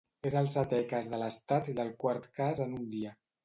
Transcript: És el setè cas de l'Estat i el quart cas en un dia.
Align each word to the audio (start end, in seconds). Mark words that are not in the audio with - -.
És 0.27 0.37
el 0.39 0.47
setè 0.53 0.79
cas 0.93 1.11
de 1.11 1.21
l'Estat 1.25 1.71
i 1.77 1.77
el 1.87 1.95
quart 2.07 2.29
cas 2.41 2.67
en 2.69 2.77
un 2.83 2.93
dia. 2.99 3.17